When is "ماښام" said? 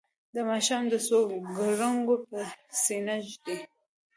0.49-0.83